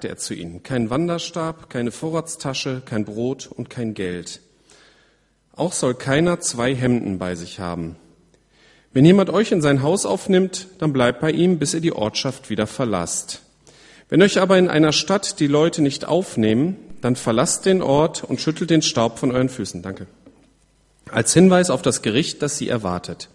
sagte 0.00 0.08
er 0.08 0.16
zu 0.16 0.32
ihnen, 0.32 0.62
kein 0.62 0.88
Wanderstab, 0.88 1.68
keine 1.68 1.90
Vorratstasche, 1.90 2.80
kein 2.86 3.04
Brot 3.04 3.50
und 3.54 3.68
kein 3.68 3.92
Geld. 3.92 4.40
Auch 5.54 5.74
soll 5.74 5.92
keiner 5.92 6.40
zwei 6.40 6.74
Hemden 6.74 7.18
bei 7.18 7.34
sich 7.34 7.60
haben. 7.60 7.96
Wenn 8.94 9.04
jemand 9.04 9.28
euch 9.28 9.52
in 9.52 9.60
sein 9.60 9.82
Haus 9.82 10.06
aufnimmt, 10.06 10.68
dann 10.78 10.94
bleibt 10.94 11.20
bei 11.20 11.30
ihm, 11.30 11.58
bis 11.58 11.74
ihr 11.74 11.82
die 11.82 11.92
Ortschaft 11.92 12.48
wieder 12.48 12.66
verlasst. 12.66 13.42
Wenn 14.08 14.22
euch 14.22 14.40
aber 14.40 14.56
in 14.56 14.70
einer 14.70 14.92
Stadt 14.92 15.38
die 15.38 15.48
Leute 15.48 15.82
nicht 15.82 16.06
aufnehmen, 16.06 16.78
dann 17.02 17.14
verlasst 17.14 17.66
den 17.66 17.82
Ort 17.82 18.24
und 18.24 18.40
schüttelt 18.40 18.70
den 18.70 18.80
Staub 18.80 19.18
von 19.18 19.32
euren 19.32 19.50
Füßen. 19.50 19.82
Danke. 19.82 20.06
Als 21.10 21.34
Hinweis 21.34 21.68
auf 21.68 21.82
das 21.82 22.00
Gericht, 22.00 22.40
das 22.40 22.56
sie 22.56 22.70
erwartet. 22.70 23.28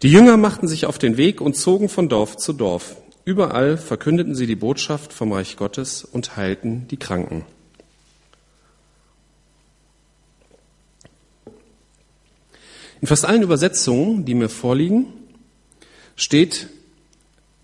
Die 0.00 0.10
Jünger 0.10 0.38
machten 0.38 0.66
sich 0.66 0.86
auf 0.86 0.96
den 0.96 1.18
Weg 1.18 1.42
und 1.42 1.56
zogen 1.56 1.90
von 1.90 2.08
Dorf 2.08 2.38
zu 2.38 2.54
Dorf. 2.54 2.96
Überall 3.24 3.76
verkündeten 3.76 4.34
sie 4.34 4.46
die 4.46 4.56
Botschaft 4.56 5.12
vom 5.12 5.32
Reich 5.32 5.56
Gottes 5.56 6.04
und 6.04 6.36
heilten 6.36 6.88
die 6.88 6.96
Kranken. 6.96 7.44
In 13.00 13.06
fast 13.06 13.24
allen 13.24 13.42
Übersetzungen, 13.42 14.24
die 14.24 14.34
mir 14.34 14.48
vorliegen, 14.48 15.06
steht, 16.16 16.68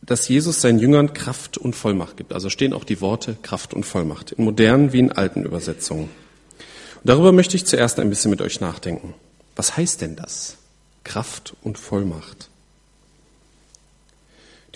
dass 0.01 0.29
Jesus 0.29 0.61
seinen 0.61 0.79
Jüngern 0.79 1.13
Kraft 1.13 1.59
und 1.59 1.75
Vollmacht 1.75 2.17
gibt. 2.17 2.33
Also 2.33 2.49
stehen 2.49 2.73
auch 2.73 2.85
die 2.85 3.01
Worte 3.01 3.37
Kraft 3.43 3.75
und 3.75 3.85
Vollmacht 3.85 4.33
in 4.33 4.45
modernen 4.45 4.93
wie 4.93 5.01
in 5.01 5.13
alten 5.13 5.45
Übersetzungen. 5.45 6.05
Und 6.05 7.11
darüber 7.11 7.33
möchte 7.33 7.57
ich 7.57 7.67
zuerst 7.67 7.99
ein 7.99 8.09
bisschen 8.09 8.31
mit 8.31 8.41
euch 8.41 8.61
nachdenken. 8.61 9.15
Was 9.57 9.77
heißt 9.77 10.01
denn 10.01 10.17
das? 10.17 10.57
Kraft 11.05 11.55
und 11.63 11.79
Vollmacht. 11.79 12.49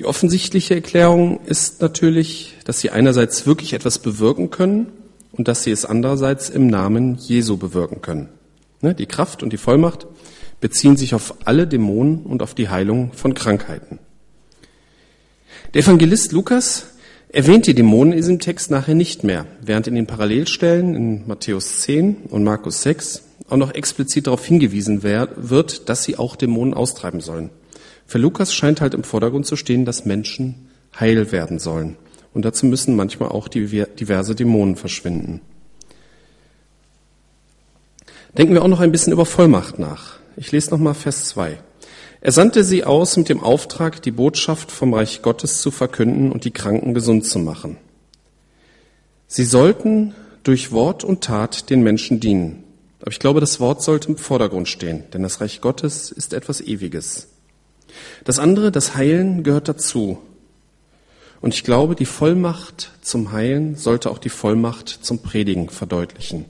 Die 0.00 0.06
offensichtliche 0.06 0.76
Erklärung 0.76 1.40
ist 1.44 1.82
natürlich, 1.82 2.56
dass 2.64 2.80
sie 2.80 2.88
einerseits 2.88 3.46
wirklich 3.46 3.74
etwas 3.74 3.98
bewirken 3.98 4.48
können 4.48 4.86
und 5.30 5.46
dass 5.46 5.62
sie 5.62 5.72
es 5.72 5.84
andererseits 5.84 6.48
im 6.48 6.68
Namen 6.68 7.16
Jesu 7.16 7.58
bewirken 7.58 8.00
können. 8.00 8.30
Ne, 8.80 8.94
die 8.94 9.04
Kraft 9.04 9.42
und 9.42 9.52
die 9.52 9.58
Vollmacht 9.58 10.06
beziehen 10.58 10.96
sich 10.96 11.14
auf 11.14 11.34
alle 11.44 11.66
Dämonen 11.66 12.22
und 12.22 12.42
auf 12.42 12.54
die 12.54 12.70
Heilung 12.70 13.12
von 13.12 13.34
Krankheiten. 13.34 13.98
Der 15.74 15.82
Evangelist 15.82 16.32
Lukas 16.32 16.86
erwähnt 17.28 17.66
die 17.66 17.74
Dämonen 17.74 18.14
in 18.14 18.20
diesem 18.20 18.38
Text 18.38 18.70
nachher 18.70 18.94
nicht 18.94 19.22
mehr, 19.22 19.44
während 19.60 19.86
in 19.86 19.96
den 19.96 20.06
Parallelstellen 20.06 20.94
in 20.94 21.28
Matthäus 21.28 21.80
10 21.80 22.22
und 22.30 22.42
Markus 22.42 22.80
6 22.84 23.22
auch 23.50 23.58
noch 23.58 23.74
explizit 23.74 24.28
darauf 24.28 24.46
hingewiesen 24.46 25.02
wird, 25.02 25.90
dass 25.90 26.04
sie 26.04 26.16
auch 26.16 26.36
Dämonen 26.36 26.72
austreiben 26.72 27.20
sollen. 27.20 27.50
Für 28.10 28.18
Lukas 28.18 28.52
scheint 28.52 28.80
halt 28.80 28.94
im 28.94 29.04
Vordergrund 29.04 29.46
zu 29.46 29.54
stehen, 29.54 29.84
dass 29.84 30.04
Menschen 30.04 30.68
heil 30.98 31.30
werden 31.30 31.60
sollen. 31.60 31.94
Und 32.34 32.44
dazu 32.44 32.66
müssen 32.66 32.96
manchmal 32.96 33.28
auch 33.28 33.46
diverse 33.46 34.34
Dämonen 34.34 34.74
verschwinden. 34.74 35.40
Denken 38.36 38.54
wir 38.54 38.64
auch 38.64 38.66
noch 38.68 38.80
ein 38.80 38.90
bisschen 38.90 39.12
über 39.12 39.26
Vollmacht 39.26 39.78
nach. 39.78 40.18
Ich 40.36 40.50
lese 40.50 40.72
nochmal 40.72 40.94
Vers 40.94 41.28
2. 41.28 41.60
Er 42.20 42.32
sandte 42.32 42.64
sie 42.64 42.82
aus 42.82 43.16
mit 43.16 43.28
dem 43.28 43.38
Auftrag, 43.38 44.02
die 44.02 44.10
Botschaft 44.10 44.72
vom 44.72 44.92
Reich 44.92 45.22
Gottes 45.22 45.60
zu 45.60 45.70
verkünden 45.70 46.32
und 46.32 46.44
die 46.44 46.50
Kranken 46.50 46.94
gesund 46.94 47.26
zu 47.26 47.38
machen. 47.38 47.76
Sie 49.28 49.44
sollten 49.44 50.16
durch 50.42 50.72
Wort 50.72 51.04
und 51.04 51.22
Tat 51.22 51.70
den 51.70 51.84
Menschen 51.84 52.18
dienen. 52.18 52.64
Aber 53.02 53.12
ich 53.12 53.20
glaube, 53.20 53.38
das 53.38 53.60
Wort 53.60 53.82
sollte 53.82 54.08
im 54.08 54.16
Vordergrund 54.16 54.68
stehen, 54.68 55.04
denn 55.12 55.22
das 55.22 55.40
Reich 55.40 55.60
Gottes 55.60 56.10
ist 56.10 56.32
etwas 56.32 56.60
Ewiges. 56.60 57.28
Das 58.24 58.38
andere, 58.38 58.70
das 58.70 58.94
Heilen, 58.94 59.42
gehört 59.42 59.68
dazu. 59.68 60.18
Und 61.40 61.54
ich 61.54 61.64
glaube, 61.64 61.94
die 61.94 62.06
Vollmacht 62.06 62.90
zum 63.00 63.32
Heilen 63.32 63.76
sollte 63.76 64.10
auch 64.10 64.18
die 64.18 64.28
Vollmacht 64.28 64.88
zum 64.88 65.20
Predigen 65.20 65.68
verdeutlichen. 65.70 66.44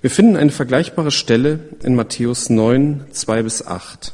Wir 0.00 0.10
finden 0.10 0.36
eine 0.36 0.50
vergleichbare 0.50 1.10
Stelle 1.10 1.60
in 1.82 1.94
Matthäus 1.94 2.50
9, 2.50 3.06
2 3.10 3.42
bis 3.42 3.66
8. 3.66 4.12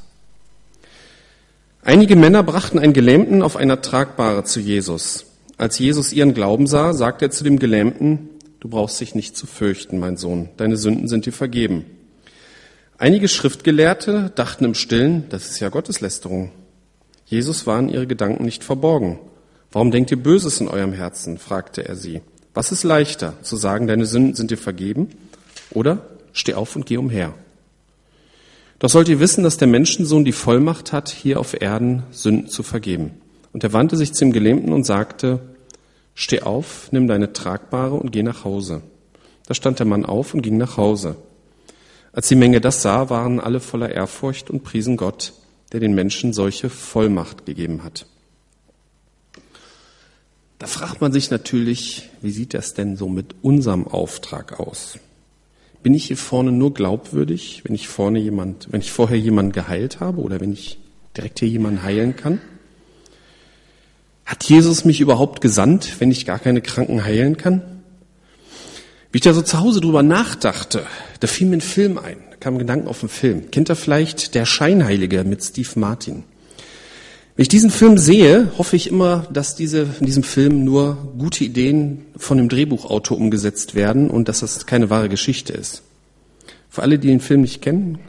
Einige 1.83 2.16
Männer 2.16 2.43
brachten 2.43 2.78
einen 2.78 2.94
Gelähmten 2.94 3.43
auf 3.43 3.56
einer 3.56 3.83
Tragbare 3.83 4.44
zu 4.44 4.60
Jesus. 4.60 5.27
Als 5.59 5.78
Jesus 5.78 6.12
ihren 6.12 6.33
Glauben 6.33 6.66
sah, 6.66 6.94
sagte 6.94 7.27
er 7.27 7.31
zu 7.31 7.44
dem 7.44 7.59
Gelähmten, 7.59 8.31
du 8.60 8.69
brauchst 8.69 9.00
dich 9.00 9.15
nicht 9.15 9.37
zu 9.37 9.47
fürchten, 9.47 9.99
mein 9.99 10.16
Sohn, 10.16 10.49
deine 10.56 10.78
Sünden 10.78 11.09
sind 11.09 11.27
dir 11.27 11.33
vergeben. 11.33 11.84
Einige 13.04 13.28
Schriftgelehrte 13.28 14.32
dachten 14.34 14.65
im 14.65 14.72
Stillen, 14.72 15.28
das 15.28 15.50
ist 15.50 15.60
ja 15.60 15.69
Gotteslästerung. 15.69 16.53
Jesus 17.26 17.66
war 17.66 17.78
in 17.78 17.91
ihre 17.91 18.06
Gedanken 18.06 18.47
nicht 18.47 18.65
verborgen. 18.65 19.19
Warum 19.70 19.91
denkt 19.91 20.10
ihr 20.10 20.16
Böses 20.16 20.59
in 20.59 20.69
eurem 20.69 20.94
Herzen? 20.94 21.37
fragte 21.37 21.87
er 21.87 21.97
sie. 21.97 22.22
Was 22.54 22.72
ist 22.72 22.82
leichter, 22.82 23.34
zu 23.42 23.56
sagen, 23.56 23.88
deine 23.88 24.06
Sünden 24.06 24.34
sind 24.34 24.50
dir 24.50 24.56
vergeben 24.56 25.10
oder 25.70 26.06
steh 26.32 26.54
auf 26.54 26.76
und 26.76 26.87
geh 26.87 26.97
umher. 26.97 27.34
Doch 28.78 28.88
sollt 28.88 29.10
ihr 29.10 29.21
wissen, 29.21 29.44
dass 29.44 29.59
der 29.59 29.69
Menschensohn 29.69 30.25
die 30.25 30.32
Vollmacht 30.32 30.94
hat, 30.94 31.10
hier 31.10 31.41
auf 31.41 31.60
Erden 31.60 32.04
Sünden 32.10 32.48
zu 32.48 32.62
vergeben. 32.62 33.21
Und 33.53 33.62
er 33.65 33.75
wandte 33.75 33.98
sich 33.98 34.15
zum 34.15 34.32
Gelähmten 34.32 34.72
und 34.72 34.84
sagte, 34.84 35.41
steh 36.15 36.41
auf, 36.41 36.91
nimm 36.91 37.06
deine 37.06 37.34
Tragbare 37.34 37.97
und 37.97 38.12
geh 38.12 38.22
nach 38.22 38.44
Hause. 38.44 38.81
Da 39.47 39.53
stand 39.53 39.78
der 39.78 39.84
Mann 39.84 40.06
auf 40.06 40.32
und 40.32 40.41
ging 40.41 40.56
nach 40.56 40.78
Hause. 40.78 41.16
Als 42.15 42.29
die 42.29 42.37
Menge 42.37 42.61
das 42.61 42.81
sah, 42.81 43.11
waren 43.11 43.41
alle 43.41 43.59
voller 43.59 43.91
Ehrfurcht 43.91 44.49
und 44.49 44.63
priesen 44.63 44.97
Gott, 44.97 45.33
der 45.73 45.81
den 45.81 45.95
Menschen 45.95 46.33
solche 46.33 46.71
Vollmacht 46.71 47.45
gegeben 47.45 47.83
hat. 47.83 48.07
Da 50.61 50.69
fragt 50.69 51.01
man 51.01 51.13
sich 51.13 51.31
natürlich, 51.31 52.09
wie 52.23 52.31
sieht 52.31 52.55
das 52.55 52.75
denn 52.75 52.97
so 52.97 53.09
mit 53.09 53.35
unserem 53.43 53.89
Auftrag 53.89 54.61
aus? 54.61 54.99
Bin 55.83 55.93
ich 55.93 56.07
hier 56.07 56.17
vorne 56.17 56.53
nur 56.53 56.73
glaubwürdig, 56.73 57.63
wenn 57.65 57.75
ich 57.75 57.89
vorne 57.89 58.21
jemand, 58.21 58.69
wenn 58.71 58.81
ich 58.81 58.93
vorher 58.93 59.19
jemanden 59.19 59.53
geheilt 59.53 59.99
habe 59.99 60.21
oder 60.21 60.41
wenn 60.41 60.53
ich 60.53 60.79
direkt 61.17 61.41
hier 61.41 61.49
jemanden 61.49 61.83
heilen 61.83 62.15
kann? 62.15 62.41
Hat 64.25 64.45
Jesus 64.45 64.85
mich 64.85 65.01
überhaupt 65.01 65.41
gesandt, 65.41 66.01
wenn 66.01 66.13
ich 66.13 66.25
gar 66.25 66.39
keine 66.39 66.63
Kranken 66.63 67.05
heilen 67.05 67.37
kann? 67.37 67.74
Wie 69.15 69.19
ich 69.19 69.23
da 69.23 69.33
so 69.33 69.43
zu 69.43 69.61
Hause 69.61 69.81
drüber 69.81 70.03
nachdachte, 70.03 70.83
da 71.21 71.29
fiel 71.29 71.47
mir 71.47 71.59
ein 71.59 71.61
Film 71.61 71.99
ein, 71.99 72.17
da 72.33 72.37
kam 72.41 72.55
ein 72.55 72.59
Gedanken 72.59 72.89
auf 72.89 73.01
einen 73.01 73.11
Film. 73.11 73.49
Kennt 73.53 73.71
ihr 73.71 73.77
vielleicht 73.77 74.35
Der 74.35 74.45
Scheinheilige 74.45 75.23
mit 75.23 75.41
Steve 75.41 75.69
Martin? 75.77 76.25
Wenn 77.37 77.43
ich 77.45 77.49
diesen 77.49 77.71
Film 77.71 77.97
sehe, 77.97 78.51
hoffe 78.59 78.75
ich 78.75 78.91
immer, 78.91 79.29
dass 79.33 79.55
diese, 79.55 79.87
in 80.01 80.07
diesem 80.07 80.25
Film 80.25 80.65
nur 80.65 81.15
gute 81.17 81.45
Ideen 81.45 82.07
von 82.17 82.39
dem 82.39 82.49
Drehbuchautor 82.49 83.17
umgesetzt 83.17 83.77
werden 83.77 84.11
und 84.11 84.29
dass 84.29 84.41
das 84.41 84.67
keine 84.67 84.91
wahre 84.91 85.09
Geschichte 85.09 85.53
ist. 85.53 85.83
Für 86.69 86.83
alle, 86.83 86.99
die 86.99 87.07
den 87.07 87.21
Film 87.21 87.43
nicht 87.43 87.63
kennen, 87.63 88.01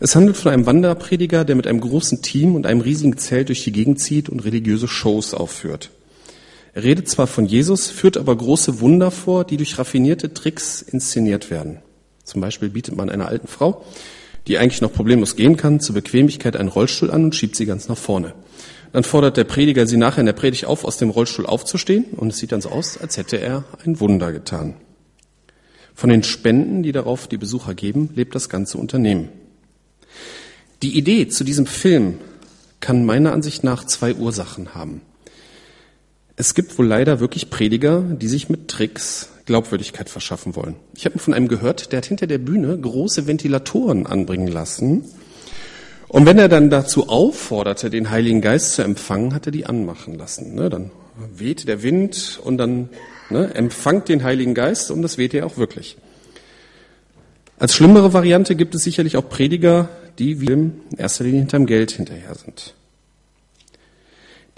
es 0.00 0.16
handelt 0.16 0.36
von 0.36 0.50
einem 0.50 0.66
Wanderprediger, 0.66 1.44
der 1.44 1.54
mit 1.54 1.68
einem 1.68 1.80
großen 1.80 2.20
Team 2.20 2.56
und 2.56 2.66
einem 2.66 2.80
riesigen 2.80 3.16
Zelt 3.16 3.48
durch 3.48 3.62
die 3.62 3.70
Gegend 3.70 4.00
zieht 4.00 4.28
und 4.28 4.40
religiöse 4.40 4.88
Shows 4.88 5.34
aufführt. 5.34 5.92
Er 6.74 6.84
redet 6.84 7.08
zwar 7.08 7.26
von 7.26 7.46
Jesus, 7.46 7.90
führt 7.90 8.16
aber 8.16 8.34
große 8.34 8.80
Wunder 8.80 9.10
vor, 9.10 9.44
die 9.44 9.58
durch 9.58 9.78
raffinierte 9.78 10.32
Tricks 10.32 10.80
inszeniert 10.80 11.50
werden. 11.50 11.78
Zum 12.24 12.40
Beispiel 12.40 12.70
bietet 12.70 12.96
man 12.96 13.10
einer 13.10 13.28
alten 13.28 13.46
Frau, 13.46 13.84
die 14.46 14.58
eigentlich 14.58 14.80
noch 14.80 14.92
problemlos 14.92 15.36
gehen 15.36 15.56
kann, 15.56 15.80
zur 15.80 15.94
Bequemlichkeit 15.94 16.56
einen 16.56 16.68
Rollstuhl 16.68 17.10
an 17.10 17.24
und 17.24 17.34
schiebt 17.34 17.56
sie 17.56 17.66
ganz 17.66 17.88
nach 17.88 17.98
vorne. 17.98 18.34
Dann 18.92 19.04
fordert 19.04 19.36
der 19.36 19.44
Prediger 19.44 19.86
sie 19.86 19.96
nachher 19.96 20.20
in 20.20 20.26
der 20.26 20.32
Predigt 20.32 20.66
auf, 20.66 20.84
aus 20.84 20.96
dem 20.96 21.10
Rollstuhl 21.10 21.46
aufzustehen 21.46 22.04
und 22.16 22.28
es 22.28 22.38
sieht 22.38 22.52
dann 22.52 22.60
so 22.60 22.70
aus, 22.70 22.98
als 22.98 23.16
hätte 23.16 23.38
er 23.38 23.64
ein 23.84 24.00
Wunder 24.00 24.32
getan. 24.32 24.74
Von 25.94 26.10
den 26.10 26.22
Spenden, 26.22 26.82
die 26.82 26.92
darauf 26.92 27.28
die 27.28 27.36
Besucher 27.36 27.74
geben, 27.74 28.10
lebt 28.14 28.34
das 28.34 28.48
ganze 28.48 28.78
Unternehmen. 28.78 29.28
Die 30.82 30.96
Idee 30.96 31.28
zu 31.28 31.44
diesem 31.44 31.66
Film 31.66 32.18
kann 32.80 33.04
meiner 33.04 33.32
Ansicht 33.32 33.62
nach 33.62 33.84
zwei 33.84 34.14
Ursachen 34.14 34.74
haben. 34.74 35.02
Es 36.36 36.54
gibt 36.54 36.78
wohl 36.78 36.86
leider 36.86 37.20
wirklich 37.20 37.50
Prediger, 37.50 38.00
die 38.00 38.28
sich 38.28 38.48
mit 38.48 38.68
Tricks 38.68 39.28
Glaubwürdigkeit 39.44 40.08
verschaffen 40.08 40.54
wollen. 40.56 40.76
Ich 40.94 41.04
habe 41.04 41.18
von 41.18 41.34
einem 41.34 41.48
gehört, 41.48 41.92
der 41.92 41.98
hat 41.98 42.06
hinter 42.06 42.26
der 42.26 42.38
Bühne 42.38 42.78
große 42.78 43.26
Ventilatoren 43.26 44.06
anbringen 44.06 44.46
lassen, 44.46 45.04
und 46.12 46.26
wenn 46.26 46.38
er 46.38 46.50
dann 46.50 46.68
dazu 46.68 47.08
aufforderte, 47.08 47.88
den 47.88 48.10
Heiligen 48.10 48.42
Geist 48.42 48.74
zu 48.74 48.82
empfangen, 48.82 49.32
hat 49.32 49.46
er 49.46 49.50
die 49.50 49.64
anmachen 49.64 50.14
lassen. 50.18 50.54
Ne? 50.54 50.68
Dann 50.68 50.90
weht 51.34 51.66
der 51.66 51.82
Wind 51.82 52.38
und 52.44 52.58
dann 52.58 52.90
ne, 53.30 53.54
empfangt 53.54 54.10
den 54.10 54.22
Heiligen 54.22 54.52
Geist 54.52 54.90
und 54.90 55.00
das 55.00 55.16
weht 55.16 55.32
er 55.32 55.46
auch 55.46 55.56
wirklich. 55.56 55.96
Als 57.58 57.74
schlimmere 57.74 58.12
Variante 58.12 58.56
gibt 58.56 58.74
es 58.74 58.84
sicherlich 58.84 59.16
auch 59.16 59.26
Prediger, 59.26 59.88
die 60.18 60.42
wie 60.42 60.52
in 60.52 60.82
erster 60.98 61.24
Linie 61.24 61.40
hinterm 61.40 61.64
Geld 61.64 61.92
hinterher 61.92 62.34
sind. 62.34 62.74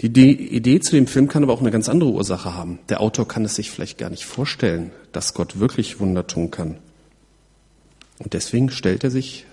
Die 0.01 0.07
Idee 0.07 0.79
zu 0.81 0.95
dem 0.95 1.07
Film 1.07 1.29
kann 1.29 1.43
aber 1.43 1.53
auch 1.53 1.61
eine 1.61 1.71
ganz 1.71 1.87
andere 1.87 2.11
Ursache 2.11 2.53
haben. 2.53 2.79
Der 2.89 2.99
Autor 2.99 3.27
kann 3.27 3.45
es 3.45 3.55
sich 3.55 3.71
vielleicht 3.71 3.97
gar 3.97 4.09
nicht 4.09 4.25
vorstellen, 4.25 4.91
dass 5.13 5.33
Gott 5.33 5.59
wirklich 5.59 5.99
Wunder 5.99 6.27
tun 6.27 6.51
kann. 6.51 6.77
Und 8.19 8.33
deswegen 8.33 8.69
stellt 8.69 9.03
er 9.03 9.11
sich 9.11 9.45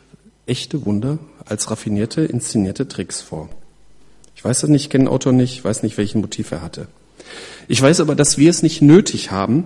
echte 0.46 0.84
Wunder 0.84 1.18
als 1.44 1.70
raffinierte, 1.70 2.22
inszenierte 2.22 2.88
Tricks 2.88 3.20
vor. 3.20 3.48
Ich 4.34 4.44
weiß 4.44 4.62
das 4.62 4.70
nicht, 4.70 4.90
kenne 4.90 5.04
den 5.04 5.12
Autor 5.12 5.32
nicht, 5.32 5.64
weiß 5.64 5.84
nicht, 5.84 5.98
welchen 5.98 6.20
Motiv 6.20 6.50
er 6.50 6.62
hatte. 6.62 6.88
Ich 7.68 7.80
weiß 7.80 8.00
aber, 8.00 8.16
dass 8.16 8.38
wir 8.38 8.50
es 8.50 8.62
nicht 8.62 8.82
nötig 8.82 9.30
haben, 9.30 9.64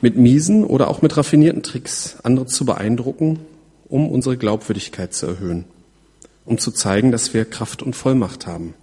mit 0.00 0.16
miesen 0.16 0.64
oder 0.64 0.88
auch 0.88 1.02
mit 1.02 1.16
raffinierten 1.16 1.62
Tricks 1.62 2.18
andere 2.22 2.46
zu 2.46 2.66
beeindrucken, 2.66 3.40
um 3.88 4.08
unsere 4.08 4.36
Glaubwürdigkeit 4.36 5.14
zu 5.14 5.26
erhöhen, 5.26 5.64
um 6.44 6.58
zu 6.58 6.70
zeigen, 6.70 7.10
dass 7.10 7.32
wir 7.32 7.46
Kraft 7.46 7.82
und 7.82 7.96
Vollmacht 7.96 8.46
haben. 8.46 8.74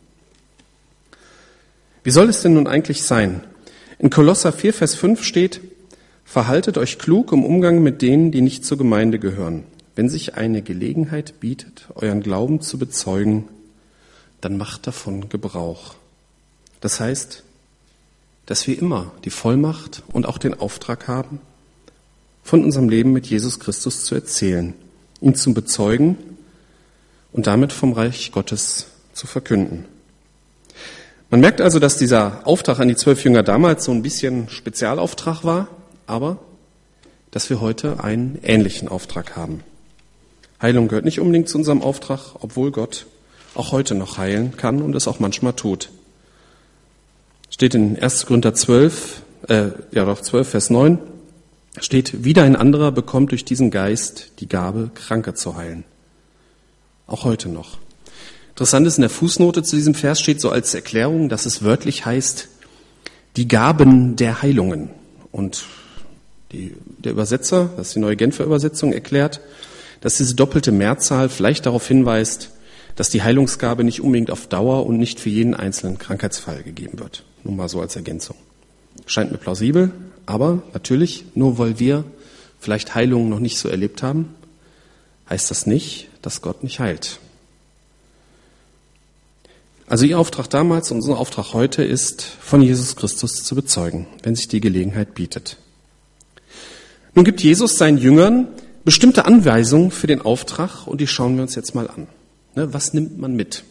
Wie 2.06 2.12
soll 2.12 2.30
es 2.30 2.44
denn 2.44 2.54
nun 2.54 2.68
eigentlich 2.68 3.02
sein? 3.02 3.44
In 3.98 4.12
Kolosser 4.12 4.54
4, 4.54 4.76
Vers 4.76 4.94
5 4.94 5.24
steht, 5.24 5.60
Verhaltet 6.24 6.78
euch 6.78 7.00
klug 7.00 7.32
im 7.32 7.44
Umgang 7.44 7.82
mit 7.82 8.04
denen, 8.04 8.32
die 8.32 8.42
nicht 8.42 8.64
zur 8.64 8.78
Gemeinde 8.78 9.18
gehören. 9.18 9.64
Wenn 9.96 10.08
sich 10.08 10.36
eine 10.36 10.62
Gelegenheit 10.62 11.40
bietet, 11.40 11.88
euren 11.96 12.22
Glauben 12.22 12.62
zu 12.62 12.78
bezeugen, 12.78 13.46
dann 14.40 14.56
macht 14.56 14.86
davon 14.86 15.30
Gebrauch. 15.30 15.96
Das 16.80 17.00
heißt, 17.00 17.42
dass 18.46 18.68
wir 18.68 18.78
immer 18.78 19.12
die 19.24 19.32
Vollmacht 19.32 20.04
und 20.14 20.28
auch 20.28 20.38
den 20.38 20.54
Auftrag 20.54 21.08
haben, 21.08 21.42
von 22.44 22.64
unserem 22.64 22.88
Leben 22.88 23.14
mit 23.14 23.26
Jesus 23.26 23.60
Christus 23.60 24.06
zu 24.06 24.14
erzählen, 24.14 24.76
ihn 25.22 25.34
zu 25.34 25.56
bezeugen 25.56 26.20
und 27.32 27.48
damit 27.48 27.74
vom 27.74 27.94
Reich 27.94 28.32
Gottes 28.32 28.92
zu 29.14 29.26
verkünden. 29.26 29.86
Man 31.30 31.40
merkt 31.40 31.60
also, 31.60 31.80
dass 31.80 31.98
dieser 31.98 32.46
Auftrag 32.46 32.80
an 32.80 32.88
die 32.88 32.96
zwölf 32.96 33.24
Jünger 33.24 33.44
damals 33.44 33.86
so 33.86 33.92
ein 33.92 34.04
bisschen 34.04 34.50
Spezialauftrag 34.50 35.44
war, 35.44 35.68
aber 36.06 36.38
dass 37.32 37.50
wir 37.50 37.62
heute 37.62 38.04
einen 38.04 38.40
ähnlichen 38.44 38.88
Auftrag 38.88 39.36
haben. 39.36 39.64
Heilung 40.62 40.88
gehört 40.88 41.06
nicht 41.06 41.20
unbedingt 41.20 41.50
zu 41.50 41.58
unserem 41.58 41.82
Auftrag, 41.82 42.36
obwohl 42.40 42.72
Gott 42.72 43.08
auch 43.56 43.72
heute 43.72 43.96
noch 43.96 44.18
heilen 44.18 44.56
kann 44.56 44.82
und 44.82 44.96
es 44.96 45.08
auch 45.08 45.20
manchmal 45.20 45.54
tut. 45.54 45.90
Steht 47.50 47.74
in 47.74 48.00
1. 48.00 48.26
Korinther 48.26 48.54
12, 48.54 49.22
äh, 49.48 49.68
ja 49.92 50.06
doch 50.06 50.22
12, 50.22 50.50
Vers 50.50 50.70
9, 50.70 51.00
steht, 51.80 52.24
wieder 52.24 52.44
ein 52.44 52.56
anderer 52.56 52.92
bekommt 52.92 53.32
durch 53.32 53.46
diesen 53.46 53.72
Geist 53.72 54.32
die 54.40 54.48
Gabe, 54.48 54.92
Kranke 54.94 55.34
zu 55.34 55.56
heilen. 55.56 55.84
Auch 57.08 57.24
heute 57.24 57.50
noch. 57.50 57.78
Interessant 58.56 58.88
ist, 58.88 58.98
in 58.98 59.02
der 59.02 59.10
Fußnote 59.10 59.64
zu 59.64 59.76
diesem 59.76 59.96
Vers 59.96 60.22
steht 60.22 60.40
so 60.40 60.50
als 60.50 60.74
Erklärung, 60.74 61.28
dass 61.28 61.46
es 61.46 61.64
wörtlich 61.64 62.06
heißt, 62.06 62.48
die 63.36 63.50
Gaben 63.50 64.16
der 64.16 64.42
Heilungen. 64.42 64.92
Und 65.34 65.66
die, 66.54 66.74
der 67.00 67.12
Übersetzer, 67.12 67.70
das 67.76 67.88
ist 67.88 67.96
die 67.98 68.00
neue 68.00 68.16
Genfer 68.16 68.46
Übersetzung, 68.46 68.94
erklärt, 68.94 69.42
dass 70.00 70.16
diese 70.16 70.36
doppelte 70.36 70.72
Mehrzahl 70.72 71.28
vielleicht 71.28 71.66
darauf 71.66 71.86
hinweist, 71.86 72.52
dass 72.96 73.10
die 73.10 73.24
Heilungsgabe 73.24 73.84
nicht 73.84 74.00
unbedingt 74.00 74.32
auf 74.32 74.48
Dauer 74.48 74.86
und 74.86 75.00
nicht 75.00 75.20
für 75.20 75.30
jeden 75.30 75.54
einzelnen 75.54 75.98
Krankheitsfall 75.98 76.64
gegeben 76.64 76.98
wird. 77.00 77.26
Nur 77.44 77.56
mal 77.56 77.68
so 77.68 77.82
als 77.82 77.98
Ergänzung. 77.98 78.38
Scheint 79.06 79.34
mir 79.34 79.38
plausibel, 79.38 79.92
aber 80.26 80.64
natürlich, 80.72 81.26
nur 81.36 81.58
weil 81.58 81.78
wir 81.80 82.06
vielleicht 82.62 82.96
Heilungen 82.96 83.28
noch 83.28 83.42
nicht 83.42 83.58
so 83.58 83.68
erlebt 83.68 84.02
haben, 84.02 84.34
heißt 85.30 85.52
das 85.52 85.66
nicht, 85.66 86.08
dass 86.22 86.42
Gott 86.42 86.64
nicht 86.64 86.80
heilt. 86.80 87.20
Also 89.88 90.06
Ihr 90.06 90.18
Auftrag 90.18 90.50
damals 90.50 90.90
und 90.90 90.98
unser 90.98 91.20
Auftrag 91.20 91.54
heute 91.54 91.84
ist, 91.84 92.24
von 92.24 92.62
Jesus 92.62 92.96
Christus 92.96 93.44
zu 93.44 93.54
bezeugen, 93.54 94.08
wenn 94.24 94.36
sich 94.36 94.48
die 94.48 94.60
Gelegenheit 94.60 95.14
bietet. 95.14 95.58
Nun 97.14 97.24
gibt 97.24 97.42
Jesus 97.42 97.78
seinen 97.78 98.00
Jüngern 98.00 98.48
bestimmte 98.84 99.26
Anweisungen 99.26 99.92
für 99.92 100.08
den 100.08 100.22
Auftrag 100.22 100.88
und 100.88 101.02
die 101.02 101.08
schauen 101.08 101.36
wir 101.36 101.44
uns 101.44 101.56
jetzt 101.56 101.76
mal 101.76 101.88
an. 101.88 102.08
Ne, 102.56 102.74
was 102.74 102.94
nimmt 102.94 103.20
man 103.20 103.36
mit? 103.36 103.64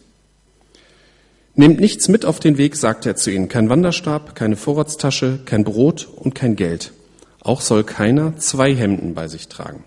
Nehmt 1.57 1.81
nichts 1.81 2.09
mit 2.09 2.25
auf 2.25 2.41
den 2.41 2.59
Weg, 2.59 2.77
sagt 2.77 3.07
er 3.07 3.17
zu 3.17 3.31
ihnen. 3.31 3.49
Kein 3.49 3.69
Wanderstab, 3.69 4.35
keine 4.35 4.57
Vorratstasche, 4.57 5.41
kein 5.45 5.65
Brot 5.65 6.09
und 6.17 6.35
kein 6.35 6.57
Geld. 6.57 6.93
Auch 7.41 7.61
soll 7.61 7.85
keiner 7.85 8.37
zwei 8.39 8.75
Hemden 8.75 9.15
bei 9.15 9.29
sich 9.29 9.49
tragen. 9.49 9.85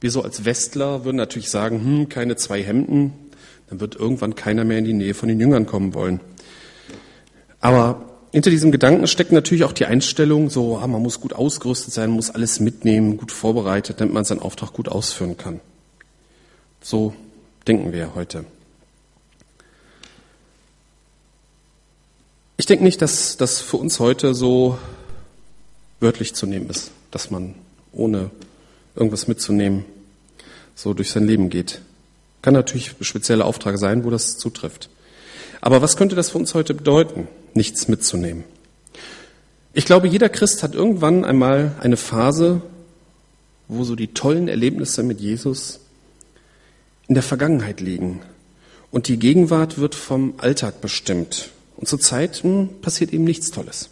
Wir 0.00 0.10
so 0.10 0.22
als 0.22 0.44
Westler 0.44 1.04
würden 1.04 1.16
natürlich 1.16 1.50
sagen, 1.50 1.80
hm, 1.80 2.08
keine 2.08 2.36
zwei 2.36 2.62
Hemden, 2.62 3.12
dann 3.68 3.80
wird 3.80 3.96
irgendwann 3.96 4.34
keiner 4.34 4.64
mehr 4.64 4.78
in 4.78 4.84
die 4.84 4.92
Nähe 4.92 5.14
von 5.14 5.28
den 5.28 5.40
Jüngern 5.40 5.66
kommen 5.66 5.94
wollen. 5.94 6.20
Aber 7.60 8.02
hinter 8.32 8.50
diesem 8.50 8.72
Gedanken 8.72 9.06
steckt 9.06 9.32
natürlich 9.32 9.64
auch 9.64 9.72
die 9.72 9.86
Einstellung, 9.86 10.50
so, 10.50 10.78
ah, 10.78 10.86
man 10.86 11.02
muss 11.02 11.20
gut 11.20 11.32
ausgerüstet 11.32 11.94
sein, 11.94 12.10
muss 12.10 12.30
alles 12.30 12.60
mitnehmen, 12.60 13.16
gut 13.16 13.32
vorbereitet, 13.32 14.00
damit 14.00 14.14
man 14.14 14.24
seinen 14.24 14.40
Auftrag 14.40 14.72
gut 14.72 14.88
ausführen 14.88 15.36
kann. 15.36 15.60
So 16.80 17.14
denken 17.66 17.92
wir 17.92 18.14
heute. 18.14 18.44
Ich 22.56 22.66
denke 22.66 22.84
nicht, 22.84 23.00
dass 23.02 23.36
das 23.36 23.60
für 23.60 23.76
uns 23.76 24.00
heute 24.00 24.34
so 24.34 24.78
wörtlich 26.00 26.34
zu 26.34 26.46
nehmen 26.46 26.68
ist, 26.68 26.90
dass 27.10 27.30
man 27.30 27.54
ohne 27.92 28.30
irgendwas 28.94 29.28
mitzunehmen 29.28 29.84
so 30.74 30.92
durch 30.92 31.10
sein 31.10 31.26
Leben 31.26 31.50
geht. 31.50 31.80
Kann 32.42 32.54
natürlich 32.54 32.94
spezielle 33.00 33.44
Auftrag 33.44 33.78
sein, 33.78 34.04
wo 34.04 34.10
das 34.10 34.38
zutrifft. 34.38 34.90
Aber 35.60 35.82
was 35.82 35.96
könnte 35.96 36.16
das 36.16 36.30
für 36.30 36.38
uns 36.38 36.54
heute 36.54 36.74
bedeuten? 36.74 37.28
nichts 37.58 37.88
mitzunehmen. 37.88 38.44
Ich 39.74 39.84
glaube, 39.84 40.08
jeder 40.08 40.28
Christ 40.28 40.62
hat 40.62 40.74
irgendwann 40.74 41.24
einmal 41.24 41.74
eine 41.80 41.96
Phase, 41.96 42.62
wo 43.68 43.84
so 43.84 43.94
die 43.94 44.08
tollen 44.08 44.48
Erlebnisse 44.48 45.02
mit 45.02 45.20
Jesus 45.20 45.80
in 47.06 47.14
der 47.14 47.22
Vergangenheit 47.22 47.80
liegen. 47.80 48.20
Und 48.90 49.08
die 49.08 49.18
Gegenwart 49.18 49.78
wird 49.78 49.94
vom 49.94 50.34
Alltag 50.38 50.80
bestimmt. 50.80 51.50
Und 51.76 51.86
zur 51.86 52.00
Zeit 52.00 52.42
hm, 52.42 52.80
passiert 52.80 53.12
eben 53.12 53.24
nichts 53.24 53.50
Tolles. 53.50 53.90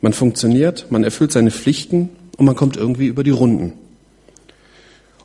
Man 0.00 0.12
funktioniert, 0.12 0.90
man 0.90 1.04
erfüllt 1.04 1.32
seine 1.32 1.50
Pflichten 1.50 2.10
und 2.36 2.46
man 2.46 2.56
kommt 2.56 2.76
irgendwie 2.76 3.06
über 3.06 3.22
die 3.22 3.30
Runden. 3.30 3.74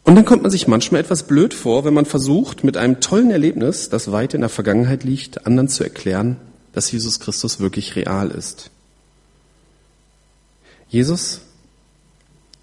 Und 0.10 0.16
dann 0.16 0.26
kommt 0.26 0.42
man 0.42 0.50
sich 0.50 0.68
manchmal 0.68 1.02
etwas 1.02 1.22
blöd 1.22 1.54
vor, 1.54 1.86
wenn 1.86 1.94
man 1.94 2.06
versucht, 2.06 2.64
mit 2.64 2.78
einem 2.78 3.00
tollen 3.00 3.30
Erlebnis, 3.30 3.90
das 3.90 4.12
weit 4.12 4.34
in 4.34 4.42
der 4.42 4.50
Vergangenheit 4.50 5.04
liegt, 5.04 5.46
anderen 5.46 5.68
zu 5.70 5.84
erklären, 5.84 6.38
dass 6.74 6.92
Jesus 6.92 7.20
Christus 7.20 7.60
wirklich 7.60 7.96
real 7.96 8.32
ist. 8.32 8.72
Jesus 10.90 11.42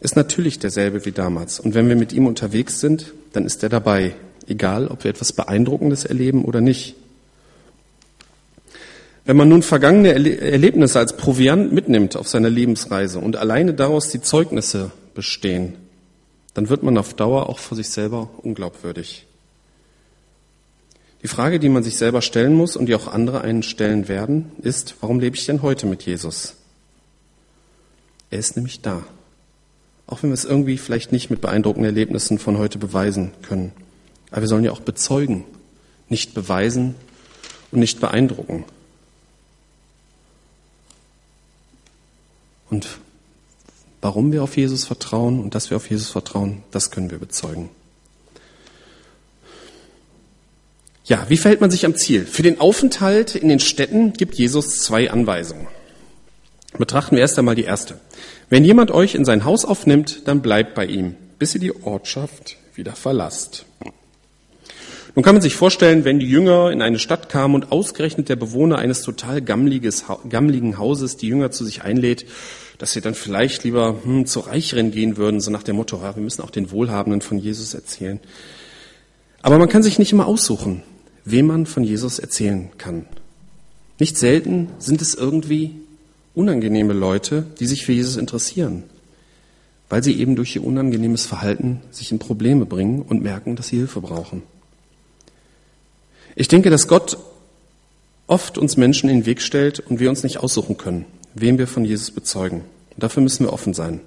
ist 0.00 0.16
natürlich 0.16 0.58
derselbe 0.58 1.04
wie 1.04 1.12
damals. 1.12 1.60
Und 1.60 1.74
wenn 1.74 1.88
wir 1.88 1.94
mit 1.94 2.12
ihm 2.12 2.26
unterwegs 2.26 2.80
sind, 2.80 3.12
dann 3.32 3.46
ist 3.46 3.62
er 3.62 3.68
dabei, 3.68 4.16
egal 4.48 4.88
ob 4.88 5.04
wir 5.04 5.12
etwas 5.12 5.32
Beeindruckendes 5.32 6.04
erleben 6.04 6.44
oder 6.44 6.60
nicht. 6.60 6.96
Wenn 9.24 9.36
man 9.36 9.48
nun 9.48 9.62
vergangene 9.62 10.14
Erlebnisse 10.40 10.98
als 10.98 11.16
Proviant 11.16 11.72
mitnimmt 11.72 12.16
auf 12.16 12.26
seiner 12.26 12.50
Lebensreise 12.50 13.20
und 13.20 13.36
alleine 13.36 13.72
daraus 13.72 14.08
die 14.08 14.20
Zeugnisse 14.20 14.90
bestehen, 15.14 15.74
dann 16.56 16.70
wird 16.70 16.82
man 16.82 16.96
auf 16.96 17.12
Dauer 17.12 17.50
auch 17.50 17.58
vor 17.58 17.76
sich 17.76 17.90
selber 17.90 18.30
unglaubwürdig. 18.38 19.26
Die 21.22 21.28
Frage, 21.28 21.60
die 21.60 21.68
man 21.68 21.82
sich 21.82 21.98
selber 21.98 22.22
stellen 22.22 22.54
muss 22.54 22.76
und 22.76 22.86
die 22.86 22.94
auch 22.94 23.08
andere 23.08 23.42
einen 23.42 23.62
stellen 23.62 24.08
werden, 24.08 24.52
ist, 24.62 24.94
warum 25.02 25.20
lebe 25.20 25.36
ich 25.36 25.44
denn 25.44 25.60
heute 25.60 25.84
mit 25.84 26.04
Jesus? 26.04 26.54
Er 28.30 28.38
ist 28.38 28.56
nämlich 28.56 28.80
da. 28.80 29.04
Auch 30.06 30.22
wenn 30.22 30.30
wir 30.30 30.34
es 30.34 30.46
irgendwie 30.46 30.78
vielleicht 30.78 31.12
nicht 31.12 31.28
mit 31.28 31.42
beeindruckenden 31.42 31.90
Erlebnissen 31.90 32.38
von 32.38 32.56
heute 32.56 32.78
beweisen 32.78 33.32
können. 33.42 33.72
Aber 34.30 34.40
wir 34.40 34.48
sollen 34.48 34.64
ja 34.64 34.72
auch 34.72 34.80
bezeugen, 34.80 35.44
nicht 36.08 36.32
beweisen 36.32 36.94
und 37.70 37.80
nicht 37.80 38.00
beeindrucken. 38.00 38.64
Und 42.70 42.98
warum 44.06 44.30
wir 44.30 44.44
auf 44.44 44.56
Jesus 44.56 44.84
vertrauen 44.84 45.40
und 45.40 45.56
dass 45.56 45.68
wir 45.68 45.76
auf 45.76 45.90
Jesus 45.90 46.10
vertrauen, 46.10 46.62
das 46.70 46.92
können 46.92 47.10
wir 47.10 47.18
bezeugen. 47.18 47.70
Ja, 51.04 51.26
wie 51.28 51.36
verhält 51.36 51.60
man 51.60 51.72
sich 51.72 51.84
am 51.84 51.96
Ziel? 51.96 52.24
Für 52.24 52.44
den 52.44 52.60
Aufenthalt 52.60 53.34
in 53.34 53.48
den 53.48 53.58
Städten 53.58 54.12
gibt 54.12 54.36
Jesus 54.36 54.78
zwei 54.78 55.10
Anweisungen. 55.10 55.66
Betrachten 56.78 57.16
wir 57.16 57.22
erst 57.22 57.36
einmal 57.36 57.56
die 57.56 57.64
erste. 57.64 57.98
Wenn 58.48 58.64
jemand 58.64 58.92
euch 58.92 59.16
in 59.16 59.24
sein 59.24 59.44
Haus 59.44 59.64
aufnimmt, 59.64 60.28
dann 60.28 60.40
bleibt 60.40 60.76
bei 60.76 60.86
ihm, 60.86 61.16
bis 61.40 61.56
ihr 61.56 61.60
die 61.60 61.74
Ortschaft 61.74 62.58
wieder 62.76 62.92
verlasst. 62.92 63.66
Nun 65.16 65.24
kann 65.24 65.34
man 65.34 65.42
sich 65.42 65.56
vorstellen, 65.56 66.04
wenn 66.04 66.20
die 66.20 66.30
Jünger 66.30 66.70
in 66.70 66.80
eine 66.80 67.00
Stadt 67.00 67.28
kamen 67.28 67.56
und 67.56 67.72
ausgerechnet 67.72 68.28
der 68.28 68.36
Bewohner 68.36 68.78
eines 68.78 69.02
total 69.02 69.42
gammligen 69.42 70.78
Hauses 70.78 71.16
die 71.16 71.26
Jünger 71.26 71.50
zu 71.50 71.64
sich 71.64 71.82
einlädt, 71.82 72.26
dass 72.78 72.92
sie 72.92 73.00
dann 73.00 73.14
vielleicht 73.14 73.64
lieber 73.64 73.96
hm, 74.02 74.26
zu 74.26 74.40
Reicheren 74.40 74.90
gehen 74.90 75.16
würden, 75.16 75.40
so 75.40 75.50
nach 75.50 75.62
dem 75.62 75.76
Motto, 75.76 75.98
ja, 75.98 76.14
wir 76.14 76.22
müssen 76.22 76.42
auch 76.42 76.50
den 76.50 76.70
Wohlhabenden 76.70 77.20
von 77.20 77.38
Jesus 77.38 77.74
erzählen. 77.74 78.20
Aber 79.42 79.58
man 79.58 79.68
kann 79.68 79.82
sich 79.82 79.98
nicht 79.98 80.12
immer 80.12 80.26
aussuchen, 80.26 80.82
wem 81.24 81.46
man 81.46 81.66
von 81.66 81.84
Jesus 81.84 82.18
erzählen 82.18 82.70
kann. 82.78 83.06
Nicht 83.98 84.18
selten 84.18 84.68
sind 84.78 85.00
es 85.00 85.14
irgendwie 85.14 85.76
unangenehme 86.34 86.92
Leute, 86.92 87.46
die 87.58 87.66
sich 87.66 87.86
für 87.86 87.92
Jesus 87.92 88.16
interessieren, 88.16 88.82
weil 89.88 90.02
sie 90.02 90.18
eben 90.18 90.36
durch 90.36 90.54
ihr 90.54 90.64
unangenehmes 90.64 91.24
Verhalten 91.24 91.80
sich 91.90 92.12
in 92.12 92.18
Probleme 92.18 92.66
bringen 92.66 93.02
und 93.02 93.22
merken, 93.22 93.56
dass 93.56 93.68
sie 93.68 93.78
Hilfe 93.78 94.00
brauchen. 94.00 94.42
Ich 96.34 96.48
denke, 96.48 96.68
dass 96.68 96.88
Gott 96.88 97.16
oft 98.26 98.58
uns 98.58 98.76
Menschen 98.76 99.08
in 99.08 99.20
den 99.20 99.26
Weg 99.26 99.40
stellt 99.40 99.80
und 99.80 100.00
wir 100.00 100.10
uns 100.10 100.22
nicht 100.22 100.38
aussuchen 100.38 100.76
können, 100.76 101.06
wem 101.40 101.58
wir 101.58 101.66
von 101.66 101.84
Jesus 101.84 102.10
bezeugen. 102.10 102.62
Und 102.94 103.02
dafür 103.02 103.22
müssen 103.22 103.44
wir 103.44 103.52
offen 103.52 103.74
sein. 103.74 104.00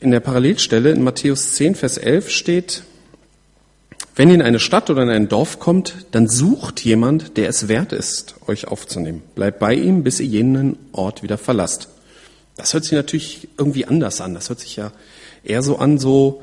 In 0.00 0.10
der 0.10 0.20
Parallelstelle 0.20 0.90
in 0.90 1.02
Matthäus 1.02 1.54
10, 1.54 1.74
Vers 1.74 1.96
11 1.96 2.30
steht, 2.30 2.82
wenn 4.14 4.28
ihr 4.28 4.34
in 4.34 4.42
eine 4.42 4.58
Stadt 4.58 4.90
oder 4.90 5.02
in 5.02 5.10
ein 5.10 5.28
Dorf 5.28 5.58
kommt, 5.58 6.06
dann 6.10 6.28
sucht 6.28 6.80
jemand, 6.84 7.36
der 7.36 7.48
es 7.48 7.68
wert 7.68 7.92
ist, 7.92 8.34
euch 8.46 8.68
aufzunehmen. 8.68 9.22
Bleibt 9.34 9.58
bei 9.58 9.74
ihm, 9.74 10.02
bis 10.02 10.20
ihr 10.20 10.26
jenen 10.26 10.76
Ort 10.92 11.22
wieder 11.22 11.38
verlasst. 11.38 11.88
Das 12.56 12.74
hört 12.74 12.84
sich 12.84 12.92
natürlich 12.92 13.48
irgendwie 13.56 13.86
anders 13.86 14.20
an. 14.20 14.34
Das 14.34 14.48
hört 14.48 14.60
sich 14.60 14.76
ja 14.76 14.92
eher 15.44 15.62
so 15.62 15.78
an, 15.78 15.98
so, 15.98 16.42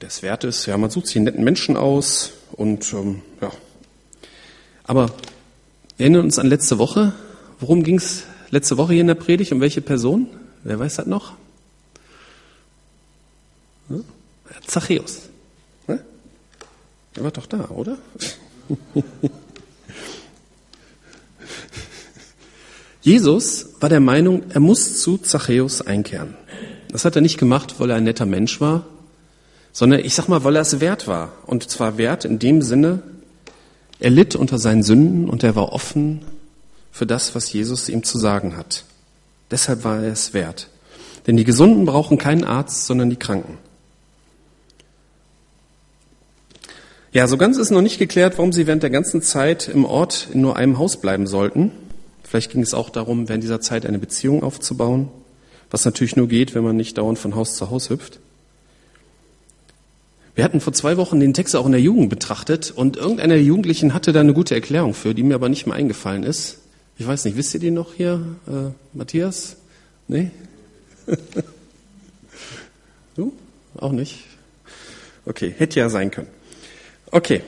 der 0.00 0.08
es 0.08 0.22
wert 0.22 0.44
ist, 0.44 0.66
ja, 0.66 0.76
man 0.76 0.90
sucht 0.90 1.06
sich 1.06 1.16
einen 1.16 1.24
netten 1.24 1.44
Menschen 1.44 1.76
aus 1.76 2.32
und 2.52 2.92
ähm, 2.92 3.22
ja. 3.40 3.50
Aber 4.84 5.06
wir 5.96 6.04
erinnern 6.04 6.24
uns 6.24 6.38
an 6.38 6.46
letzte 6.46 6.78
Woche. 6.78 7.14
Worum 7.58 7.82
ging 7.82 7.96
es 7.96 8.24
letzte 8.50 8.76
Woche 8.76 8.92
hier 8.92 9.00
in 9.00 9.06
der 9.06 9.14
Predigt? 9.14 9.50
Um 9.52 9.60
welche 9.60 9.80
Person? 9.80 10.26
Wer 10.62 10.78
weiß 10.78 10.96
das 10.96 11.06
noch? 11.06 11.32
Hm? 13.88 14.04
Zachäus. 14.66 15.30
Hm? 15.86 16.00
Er 17.14 17.24
war 17.24 17.30
doch 17.30 17.46
da, 17.46 17.70
oder? 17.70 17.96
Jesus 23.00 23.68
war 23.80 23.88
der 23.88 24.00
Meinung, 24.00 24.42
er 24.50 24.60
muss 24.60 25.00
zu 25.00 25.16
Zachäus 25.16 25.80
einkehren. 25.80 26.34
Das 26.90 27.04
hat 27.04 27.14
er 27.14 27.22
nicht 27.22 27.38
gemacht, 27.38 27.76
weil 27.78 27.90
er 27.90 27.96
ein 27.96 28.04
netter 28.04 28.26
Mensch 28.26 28.60
war, 28.60 28.84
sondern 29.72 30.00
ich 30.00 30.14
sag 30.14 30.28
mal, 30.28 30.42
weil 30.42 30.56
er 30.56 30.62
es 30.62 30.80
wert 30.80 31.06
war. 31.06 31.32
Und 31.46 31.70
zwar 31.70 31.98
wert 31.98 32.24
in 32.24 32.38
dem 32.40 32.62
Sinne, 32.62 33.02
er 34.00 34.10
litt 34.10 34.34
unter 34.34 34.58
seinen 34.58 34.82
Sünden 34.82 35.30
und 35.30 35.44
er 35.44 35.54
war 35.54 35.72
offen 35.72 36.22
für 36.96 37.06
das, 37.06 37.34
was 37.34 37.52
Jesus 37.52 37.90
ihm 37.90 38.02
zu 38.04 38.18
sagen 38.18 38.56
hat. 38.56 38.84
Deshalb 39.50 39.84
war 39.84 40.02
er 40.02 40.12
es 40.12 40.32
wert. 40.32 40.68
Denn 41.26 41.36
die 41.36 41.44
Gesunden 41.44 41.84
brauchen 41.84 42.16
keinen 42.16 42.42
Arzt, 42.42 42.86
sondern 42.86 43.10
die 43.10 43.18
Kranken. 43.18 43.58
Ja, 47.12 47.28
so 47.28 47.36
ganz 47.36 47.58
ist 47.58 47.70
noch 47.70 47.82
nicht 47.82 47.98
geklärt, 47.98 48.38
warum 48.38 48.50
sie 48.50 48.66
während 48.66 48.82
der 48.82 48.88
ganzen 48.88 49.20
Zeit 49.20 49.68
im 49.68 49.84
Ort 49.84 50.28
in 50.32 50.40
nur 50.40 50.56
einem 50.56 50.78
Haus 50.78 50.98
bleiben 50.98 51.26
sollten. 51.26 51.70
Vielleicht 52.22 52.52
ging 52.52 52.62
es 52.62 52.72
auch 52.72 52.88
darum, 52.88 53.28
während 53.28 53.44
dieser 53.44 53.60
Zeit 53.60 53.84
eine 53.84 53.98
Beziehung 53.98 54.42
aufzubauen, 54.42 55.08
was 55.70 55.84
natürlich 55.84 56.16
nur 56.16 56.28
geht, 56.28 56.54
wenn 56.54 56.64
man 56.64 56.76
nicht 56.76 56.96
dauernd 56.96 57.18
von 57.18 57.34
Haus 57.34 57.56
zu 57.56 57.68
Haus 57.68 57.90
hüpft. 57.90 58.20
Wir 60.34 60.44
hatten 60.44 60.60
vor 60.60 60.72
zwei 60.72 60.96
Wochen 60.96 61.20
den 61.20 61.34
Text 61.34 61.56
auch 61.56 61.66
in 61.66 61.72
der 61.72 61.80
Jugend 61.80 62.08
betrachtet 62.08 62.70
und 62.74 62.96
irgendeiner 62.96 63.34
der 63.34 63.42
Jugendlichen 63.42 63.92
hatte 63.92 64.14
da 64.14 64.20
eine 64.20 64.32
gute 64.32 64.54
Erklärung 64.54 64.94
für, 64.94 65.14
die 65.14 65.22
mir 65.22 65.34
aber 65.34 65.50
nicht 65.50 65.66
mehr 65.66 65.76
eingefallen 65.76 66.22
ist. 66.22 66.60
Ich 66.98 67.06
weiß 67.06 67.24
nicht, 67.26 67.36
wisst 67.36 67.52
ihr 67.54 67.60
die 67.60 67.70
noch 67.70 67.94
hier, 67.94 68.24
äh, 68.46 68.70
Matthias? 68.94 69.56
Nee? 70.08 70.30
du? 73.16 73.32
Auch 73.76 73.92
nicht? 73.92 74.24
Okay, 75.26 75.54
hätte 75.56 75.78
ja 75.78 75.90
sein 75.90 76.10
können. 76.10 76.28
Okay. 77.10 77.42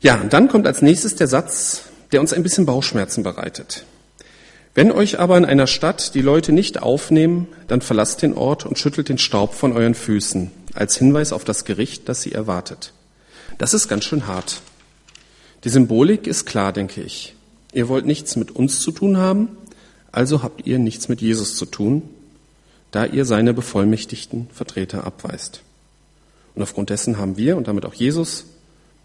Ja, 0.00 0.20
und 0.20 0.32
dann 0.32 0.48
kommt 0.48 0.66
als 0.66 0.82
nächstes 0.82 1.14
der 1.14 1.28
Satz, 1.28 1.84
der 2.12 2.20
uns 2.20 2.34
ein 2.34 2.42
bisschen 2.42 2.66
Bauchschmerzen 2.66 3.22
bereitet. 3.22 3.84
Wenn 4.74 4.92
euch 4.92 5.18
aber 5.18 5.38
in 5.38 5.44
einer 5.44 5.66
Stadt 5.66 6.14
die 6.14 6.20
Leute 6.20 6.52
nicht 6.52 6.82
aufnehmen, 6.82 7.46
dann 7.68 7.80
verlasst 7.80 8.22
den 8.22 8.34
Ort 8.34 8.66
und 8.66 8.78
schüttelt 8.78 9.08
den 9.08 9.18
Staub 9.18 9.54
von 9.54 9.72
euren 9.72 9.94
Füßen, 9.94 10.50
als 10.74 10.96
Hinweis 10.96 11.32
auf 11.32 11.44
das 11.44 11.64
Gericht, 11.64 12.08
das 12.08 12.22
sie 12.22 12.32
erwartet. 12.32 12.92
Das 13.56 13.72
ist 13.72 13.88
ganz 13.88 14.04
schön 14.04 14.26
hart. 14.26 14.60
Die 15.62 15.68
Symbolik 15.68 16.26
ist 16.26 16.44
klar, 16.44 16.72
denke 16.72 17.00
ich. 17.00 17.34
Ihr 17.74 17.88
wollt 17.88 18.06
nichts 18.06 18.36
mit 18.36 18.52
uns 18.52 18.80
zu 18.80 18.92
tun 18.92 19.16
haben, 19.16 19.48
also 20.12 20.42
habt 20.42 20.66
ihr 20.66 20.78
nichts 20.78 21.08
mit 21.08 21.20
Jesus 21.20 21.56
zu 21.56 21.66
tun, 21.66 22.02
da 22.92 23.04
ihr 23.04 23.24
seine 23.24 23.52
bevollmächtigten 23.52 24.48
Vertreter 24.52 25.04
abweist. 25.04 25.62
Und 26.54 26.62
aufgrund 26.62 26.90
dessen 26.90 27.18
haben 27.18 27.36
wir 27.36 27.56
und 27.56 27.66
damit 27.66 27.84
auch 27.84 27.94
Jesus 27.94 28.46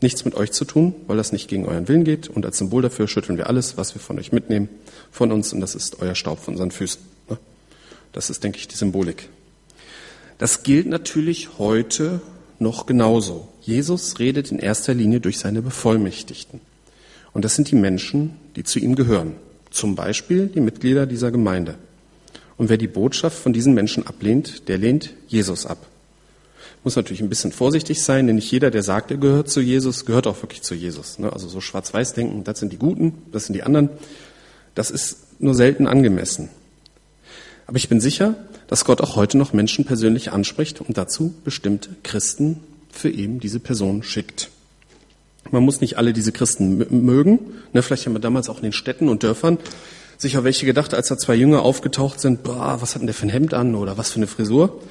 nichts 0.02 0.24
mit 0.24 0.36
euch 0.36 0.52
zu 0.52 0.66
tun, 0.66 0.94
weil 1.08 1.18
das 1.18 1.32
nicht 1.32 1.48
gegen 1.48 1.66
euren 1.66 1.88
Willen 1.88 2.04
geht. 2.04 2.28
Und 2.28 2.46
als 2.46 2.60
Symbol 2.60 2.84
dafür 2.84 3.08
schütteln 3.08 3.38
wir 3.40 3.48
alles, 3.48 3.76
was 3.76 3.96
wir 3.96 4.02
von 4.02 4.20
euch 4.20 4.32
mitnehmen, 4.32 4.70
von 5.12 5.32
uns. 5.32 5.52
Und 5.52 5.62
das 5.62 5.74
ist 5.74 6.00
euer 6.00 6.14
Staub 6.14 6.40
von 6.40 6.54
unseren 6.54 6.70
Füßen. 6.70 7.02
Ne? 7.28 7.40
Das 8.14 8.30
ist, 8.30 8.44
denke 8.44 8.60
ich, 8.60 8.68
die 8.68 8.76
Symbolik. 8.76 9.30
Das 10.38 10.62
gilt 10.62 10.88
natürlich 10.88 11.58
heute 11.58 12.22
noch 12.60 12.86
genauso. 12.86 13.48
Jesus 13.62 14.20
redet 14.20 14.52
in 14.52 14.60
erster 14.60 14.94
Linie 14.94 15.20
durch 15.20 15.40
seine 15.40 15.64
Bevollmächtigten. 15.64 16.62
Und 17.34 17.46
das 17.46 17.56
sind 17.56 17.72
die 17.72 17.76
Menschen, 17.76 18.36
die 18.56 18.64
zu 18.64 18.80
ihm 18.80 18.96
gehören. 18.96 19.36
Zum 19.70 19.96
Beispiel 19.96 20.48
die 20.48 20.62
Mitglieder 20.62 21.06
dieser 21.06 21.32
Gemeinde. 21.32 21.76
Und 22.58 22.70
wer 22.70 22.78
die 22.78 22.88
Botschaft 22.88 23.38
von 23.38 23.54
diesen 23.54 23.74
Menschen 23.74 24.06
ablehnt, 24.06 24.68
der 24.68 24.78
lehnt 24.78 25.14
Jesus 25.28 25.66
ab 25.66 25.86
muss 26.84 26.96
natürlich 26.96 27.22
ein 27.22 27.30
bisschen 27.30 27.52
vorsichtig 27.52 28.02
sein, 28.02 28.28
denn 28.28 28.38
nicht 28.38 28.52
jeder, 28.52 28.72
der 28.72 28.84
sagt, 28.84 29.12
er 29.12 29.18
gehört 29.18 29.50
zu 29.50 29.62
Jesus, 29.62 30.06
gehört 30.06 30.28
auch 30.28 30.42
wirklich 30.42 30.62
zu 30.62 30.76
Jesus. 30.76 31.20
Ne? 31.20 31.32
Also 31.32 31.48
so 31.48 31.62
schwarz-weiß 31.62 32.14
denken, 32.14 32.44
das 32.44 32.60
sind 32.60 32.72
die 32.72 32.78
Guten, 32.78 33.14
das 33.32 33.46
sind 33.46 33.54
die 33.54 33.64
anderen, 33.64 33.90
das 34.76 34.92
ist 34.92 35.18
nur 35.40 35.54
selten 35.54 35.88
angemessen. 35.88 36.50
Aber 37.68 37.78
ich 37.78 37.90
bin 37.90 38.00
sicher, 38.00 38.36
dass 38.68 38.86
Gott 38.86 39.02
auch 39.02 39.16
heute 39.16 39.38
noch 39.38 39.54
Menschen 39.54 39.86
persönlich 39.86 40.32
anspricht 40.32 40.82
und 40.82 40.98
dazu 40.98 41.34
bestimmte 41.44 41.90
Christen 42.04 42.62
für 42.92 43.10
eben 43.10 43.40
diese 43.40 43.60
Person 43.60 44.02
schickt. 44.04 44.50
Man 45.52 45.64
muss 45.64 45.82
nicht 45.82 45.98
alle 45.98 46.14
diese 46.14 46.32
Christen 46.32 46.78
mögen. 47.06 47.40
Ne, 47.74 47.82
vielleicht 47.82 48.06
haben 48.06 48.14
wir 48.14 48.20
damals 48.20 48.50
auch 48.50 48.58
in 48.58 48.64
den 48.64 48.74
Städten 48.74 49.10
und 49.10 49.24
Dörfern 49.24 49.58
sich 50.18 50.38
auf 50.38 50.44
welche 50.44 50.66
gedacht, 50.66 50.94
als 50.94 51.08
da 51.08 51.18
zwei 51.18 51.36
Jünger 51.36 51.62
aufgetaucht 51.62 52.20
sind, 52.20 52.44
boah, 52.44 52.82
was 52.82 52.94
hat 52.94 53.02
denn 53.02 53.08
der 53.08 53.16
für 53.16 53.26
ein 53.26 53.30
Hemd 53.30 53.54
an 53.54 53.74
oder 53.74 53.98
was 53.98 54.12
für 54.12 54.18
eine 54.18 54.28
Frisur. 54.28 54.82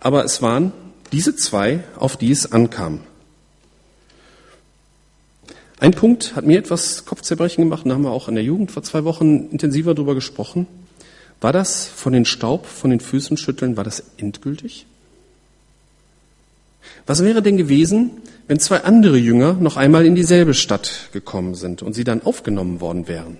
Aber 0.00 0.24
es 0.24 0.42
waren 0.42 0.72
diese 1.12 1.36
zwei, 1.36 1.84
auf 1.96 2.16
die 2.16 2.32
es 2.32 2.50
ankam. 2.50 3.00
Ein 5.78 5.92
Punkt 5.92 6.34
hat 6.34 6.44
mir 6.44 6.58
etwas 6.58 7.04
Kopfzerbrechen 7.04 7.64
gemacht, 7.64 7.82
da 7.84 7.94
haben 7.94 8.02
wir 8.02 8.10
auch 8.10 8.28
in 8.28 8.34
der 8.34 8.44
Jugend 8.44 8.72
vor 8.72 8.82
zwei 8.82 9.04
Wochen 9.04 9.48
intensiver 9.50 9.94
darüber 9.94 10.14
gesprochen. 10.14 10.66
War 11.40 11.52
das 11.52 11.86
von 11.86 12.12
den 12.12 12.24
Staub, 12.24 12.66
von 12.66 12.90
den 12.90 13.00
Füßen 13.00 13.36
schütteln, 13.36 13.76
war 13.76 13.84
das 13.84 14.02
endgültig? 14.16 14.86
Was 17.06 17.22
wäre 17.22 17.42
denn 17.42 17.56
gewesen, 17.56 18.10
wenn 18.46 18.58
zwei 18.60 18.84
andere 18.84 19.16
Jünger 19.16 19.54
noch 19.54 19.76
einmal 19.76 20.06
in 20.06 20.14
dieselbe 20.14 20.54
Stadt 20.54 21.08
gekommen 21.12 21.54
sind 21.54 21.82
und 21.82 21.92
sie 21.94 22.04
dann 22.04 22.22
aufgenommen 22.22 22.80
worden 22.80 23.08
wären? 23.08 23.38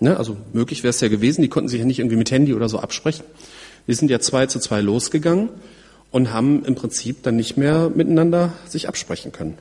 Ne, 0.00 0.16
also 0.16 0.36
möglich 0.52 0.82
wäre 0.82 0.90
es 0.90 1.00
ja 1.00 1.08
gewesen, 1.08 1.42
die 1.42 1.48
konnten 1.48 1.68
sich 1.68 1.80
ja 1.80 1.86
nicht 1.86 1.98
irgendwie 1.98 2.16
mit 2.16 2.30
Handy 2.30 2.52
oder 2.54 2.68
so 2.68 2.78
absprechen. 2.78 3.24
Die 3.86 3.94
sind 3.94 4.10
ja 4.10 4.20
zwei 4.20 4.46
zu 4.46 4.58
zwei 4.58 4.80
losgegangen 4.80 5.48
und 6.10 6.32
haben 6.32 6.64
im 6.64 6.74
Prinzip 6.74 7.22
dann 7.22 7.36
nicht 7.36 7.56
mehr 7.56 7.90
miteinander 7.94 8.52
sich 8.68 8.88
absprechen 8.88 9.32
können. 9.32 9.58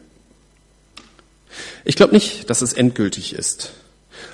Ich 1.85 1.95
glaube 1.95 2.13
nicht, 2.13 2.49
dass 2.49 2.61
es 2.61 2.73
endgültig 2.73 3.33
ist. 3.33 3.73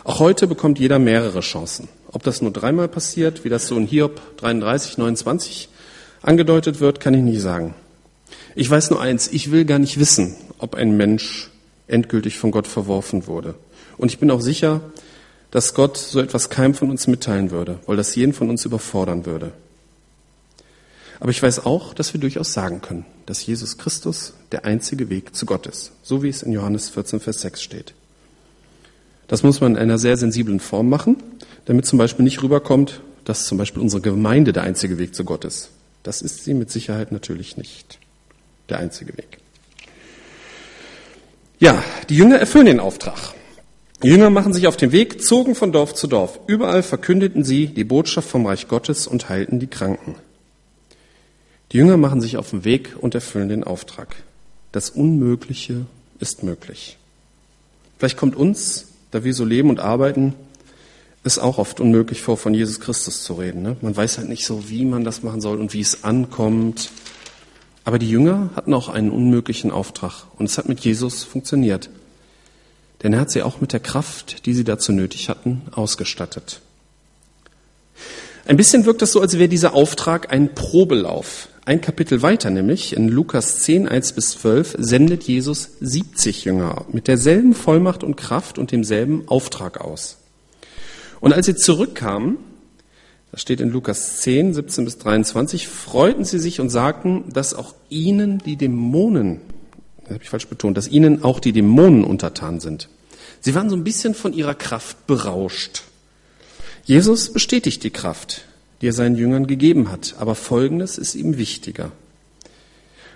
Auch 0.04 0.20
heute 0.20 0.48
bekommt 0.48 0.80
jeder 0.80 1.00
mehrere 1.00 1.42
Chancen. 1.42 1.90
Ob 2.12 2.24
das 2.24 2.42
nur 2.42 2.52
dreimal 2.52 2.88
passiert, 2.88 3.44
wie 3.44 3.50
das 3.50 3.68
so 3.68 3.78
in 3.78 3.86
Hiob 3.86 4.22
33, 4.38 4.98
29 4.98 5.70
angedeutet 6.22 6.80
wird, 6.80 7.00
kann 7.00 7.14
ich 7.14 7.22
nicht 7.22 7.42
sagen. 7.42 7.74
Ich 8.56 8.70
weiß 8.70 8.90
nur 8.90 9.02
eins, 9.02 9.28
ich 9.28 9.52
will 9.52 9.66
gar 9.66 9.80
nicht 9.80 10.00
wissen, 10.00 10.36
ob 10.58 10.76
ein 10.76 10.98
Mensch 10.98 11.50
endgültig 11.88 12.38
von 12.38 12.52
Gott 12.52 12.68
verworfen 12.68 13.28
wurde. 13.28 13.56
Und 13.98 14.12
ich 14.12 14.20
bin 14.20 14.32
auch 14.32 14.42
sicher, 14.42 14.82
dass 15.52 15.74
Gott 15.74 15.98
so 15.98 16.20
etwas 16.20 16.50
keinem 16.50 16.74
von 16.74 16.90
uns 16.90 17.08
mitteilen 17.08 17.52
würde, 17.52 17.80
weil 17.86 17.98
das 17.98 18.16
jeden 18.16 18.34
von 18.34 18.50
uns 18.50 18.66
überfordern 18.66 19.26
würde. 19.26 19.52
Aber 21.20 21.32
ich 21.32 21.44
weiß 21.44 21.66
auch, 21.66 21.94
dass 21.94 22.14
wir 22.14 22.22
durchaus 22.22 22.54
sagen 22.54 22.82
können, 22.82 23.06
dass 23.26 23.46
Jesus 23.46 23.78
Christus 23.78 24.34
der 24.52 24.66
einzige 24.66 25.10
Weg 25.10 25.36
zu 25.36 25.46
Gott 25.46 25.68
ist, 25.68 25.92
so 26.02 26.24
wie 26.24 26.30
es 26.30 26.44
in 26.44 26.54
Johannes 26.54 26.90
14, 26.90 27.20
Vers 27.20 27.42
6 27.42 27.62
steht. 27.62 27.94
Das 29.28 29.44
muss 29.44 29.60
man 29.60 29.74
in 29.76 29.82
einer 29.82 29.98
sehr 29.98 30.18
sensiblen 30.18 30.60
Form 30.60 30.90
machen, 30.90 31.18
damit 31.66 31.86
zum 31.86 32.00
Beispiel 32.00 32.24
nicht 32.24 32.42
rüberkommt, 32.42 33.02
dass 33.26 33.46
zum 33.46 33.58
Beispiel 33.58 33.82
unsere 33.82 34.02
Gemeinde 34.02 34.54
der 34.54 34.64
einzige 34.64 34.98
Weg 34.98 35.14
zu 35.14 35.24
Gott 35.24 35.46
ist. 35.46 35.70
Das 36.04 36.22
ist 36.22 36.46
sie 36.46 36.54
mit 36.54 36.72
Sicherheit 36.72 37.12
natürlich 37.12 37.58
nicht. 37.58 38.00
Der 38.70 38.80
einzige 38.80 39.18
Weg. 39.18 39.38
Ja, 41.60 41.84
die 42.10 42.16
Jünger 42.16 42.38
erfüllen 42.38 42.68
den 42.68 42.80
Auftrag. 42.80 43.34
Die 44.02 44.08
Jünger 44.08 44.30
machen 44.30 44.54
sich 44.54 44.68
auf 44.68 44.78
den 44.78 44.94
Weg, 44.94 45.22
zogen 45.22 45.56
von 45.56 45.74
Dorf 45.74 45.94
zu 45.94 46.08
Dorf. 46.08 46.40
Überall 46.48 46.84
verkündeten 46.84 47.44
sie 47.44 47.68
die 47.68 47.84
Botschaft 47.84 48.30
vom 48.30 48.46
Reich 48.46 48.70
Gottes 48.70 49.08
und 49.08 49.28
heilten 49.28 49.60
die 49.60 49.68
Kranken. 49.68 50.16
Die 51.72 51.78
Jünger 51.78 51.98
machen 51.98 52.22
sich 52.22 52.38
auf 52.38 52.52
den 52.52 52.64
Weg 52.64 52.96
und 53.00 53.14
erfüllen 53.14 53.50
den 53.50 53.66
Auftrag. 53.66 54.16
Das 54.72 54.90
Unmögliche 54.90 55.86
ist 56.20 56.44
möglich. 56.44 56.98
Vielleicht 57.98 58.18
kommt 58.18 58.38
uns, 58.38 58.88
da 59.12 59.26
wir 59.26 59.34
so 59.34 59.44
leben 59.44 59.70
und 59.70 59.82
arbeiten, 59.82 60.34
es 61.26 61.38
auch 61.38 61.58
oft 61.58 61.82
unmöglich 61.82 62.22
vor, 62.22 62.38
von 62.38 62.54
Jesus 62.54 62.80
Christus 62.80 63.24
zu 63.24 63.34
reden. 63.34 63.62
Ne? 63.62 63.76
Man 63.82 63.96
weiß 63.96 64.18
halt 64.18 64.30
nicht 64.30 64.46
so, 64.46 64.70
wie 64.70 64.86
man 64.86 65.04
das 65.04 65.24
machen 65.24 65.42
soll 65.42 65.60
und 65.60 65.74
wie 65.74 65.82
es 65.82 66.06
ankommt. 66.06 66.92
Aber 67.90 67.98
die 67.98 68.08
Jünger 68.08 68.52
hatten 68.56 68.76
auch 68.76 68.88
einen 68.88 69.10
unmöglichen 69.10 69.72
Auftrag 69.72 70.28
und 70.38 70.46
es 70.46 70.60
hat 70.60 70.70
mit 70.70 70.80
Jesus 70.82 71.24
funktioniert. 71.24 71.90
Denn 73.02 73.14
er 73.14 73.20
hat 73.20 73.32
sie 73.32 73.42
auch 73.42 73.62
mit 73.62 73.74
der 73.74 73.80
Kraft, 73.80 74.46
die 74.46 74.54
sie 74.54 74.64
dazu 74.64 74.92
nötig 74.92 75.28
hatten, 75.28 75.64
ausgestattet. 75.72 76.62
Ein 78.46 78.58
bisschen 78.58 78.86
wirkt 78.86 79.02
es 79.02 79.12
so, 79.14 79.22
als 79.22 79.40
wäre 79.40 79.50
dieser 79.50 79.74
Auftrag 79.74 80.32
ein 80.32 80.54
Probelauf. 80.54 81.48
Ein 81.66 81.82
Kapitel 81.82 82.22
weiter 82.22 82.52
nämlich, 82.52 82.96
in 82.96 83.08
Lukas 83.08 83.62
10, 83.62 83.88
1 83.88 84.14
bis 84.14 84.34
12, 84.34 84.76
sendet 84.78 85.24
Jesus 85.24 85.72
70 85.82 86.46
Jünger 86.46 86.86
mit 86.92 87.08
derselben 87.08 87.56
Vollmacht 87.56 88.04
und 88.04 88.18
Kraft 88.18 88.60
und 88.60 88.72
demselben 88.72 89.28
Auftrag 89.28 89.82
aus. 89.82 90.18
Und 91.22 91.34
als 91.34 91.48
sie 91.48 91.56
zurückkamen, 91.56 92.38
das 93.32 93.42
steht 93.42 93.62
in 93.62 93.70
Lukas 93.70 94.22
10, 94.22 94.54
17 94.54 94.86
bis 94.86 94.98
23, 94.98 95.68
freuten 95.68 96.26
sie 96.26 96.40
sich 96.40 96.60
und 96.60 96.70
sagten, 96.70 97.26
dass 97.32 97.54
auch 97.54 97.76
ihnen 97.90 98.40
die 98.40 98.56
Dämonen, 98.56 99.42
das 100.04 100.14
habe 100.14 100.24
ich 100.24 100.30
falsch 100.30 100.48
betont, 100.48 100.78
dass 100.78 100.88
ihnen 100.88 101.24
auch 101.24 101.40
die 101.40 101.54
Dämonen 101.54 102.04
untertan 102.04 102.60
sind. 102.60 102.90
Sie 103.42 103.56
waren 103.56 103.70
so 103.70 103.76
ein 103.76 103.84
bisschen 103.84 104.16
von 104.16 104.34
ihrer 104.34 104.56
Kraft 104.56 105.06
berauscht. 105.06 105.84
Jesus 106.84 107.32
bestätigt 107.32 107.84
die 107.84 107.92
Kraft, 107.92 108.46
die 108.82 108.88
er 108.88 108.94
seinen 108.94 109.16
Jüngern 109.16 109.46
gegeben 109.46 109.92
hat, 109.92 110.16
aber 110.18 110.34
Folgendes 110.34 110.98
ist 110.98 111.16
ihm 111.16 111.38
wichtiger. 111.38 111.92